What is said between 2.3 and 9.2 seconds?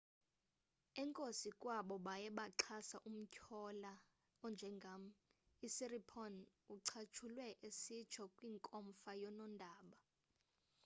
baxhasa umtyholwa onjengam usiripon ucatshulwe esitsho kwinkomfa